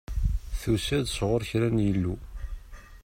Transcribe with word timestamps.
Tusa-d 0.59 1.05
sɣur 1.15 1.41
kra 1.49 1.67
n 1.69 1.83
yillu. 1.85 2.15